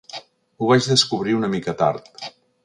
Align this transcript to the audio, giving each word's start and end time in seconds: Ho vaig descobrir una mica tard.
Ho 0.63 0.69
vaig 0.71 0.87
descobrir 0.93 1.37
una 1.41 1.51
mica 1.57 1.77
tard. 1.83 2.11